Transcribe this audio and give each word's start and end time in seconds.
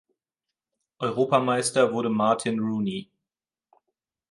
Europameister 0.99 1.93
wurde 1.93 2.09
Martyn 2.09 2.59
Rooney. 2.59 3.11